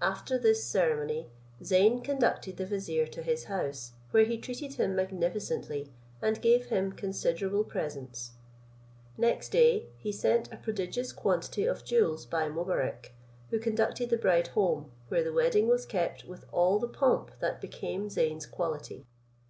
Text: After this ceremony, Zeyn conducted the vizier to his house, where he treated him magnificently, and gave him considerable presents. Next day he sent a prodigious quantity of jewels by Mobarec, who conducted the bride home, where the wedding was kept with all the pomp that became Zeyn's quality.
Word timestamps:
After 0.00 0.38
this 0.38 0.64
ceremony, 0.64 1.28
Zeyn 1.62 2.00
conducted 2.00 2.56
the 2.56 2.64
vizier 2.64 3.06
to 3.08 3.20
his 3.22 3.44
house, 3.44 3.92
where 4.10 4.24
he 4.24 4.38
treated 4.38 4.76
him 4.76 4.96
magnificently, 4.96 5.92
and 6.22 6.40
gave 6.40 6.68
him 6.70 6.92
considerable 6.92 7.62
presents. 7.62 8.30
Next 9.18 9.50
day 9.50 9.88
he 9.98 10.12
sent 10.12 10.50
a 10.50 10.56
prodigious 10.56 11.12
quantity 11.12 11.66
of 11.66 11.84
jewels 11.84 12.24
by 12.24 12.48
Mobarec, 12.48 13.12
who 13.50 13.58
conducted 13.58 14.08
the 14.08 14.16
bride 14.16 14.48
home, 14.48 14.92
where 15.08 15.22
the 15.22 15.34
wedding 15.34 15.68
was 15.68 15.84
kept 15.84 16.24
with 16.24 16.46
all 16.52 16.78
the 16.78 16.88
pomp 16.88 17.32
that 17.40 17.60
became 17.60 18.08
Zeyn's 18.08 18.46
quality. 18.46 19.04